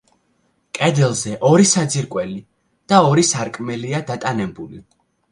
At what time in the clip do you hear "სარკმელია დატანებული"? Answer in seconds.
3.33-4.81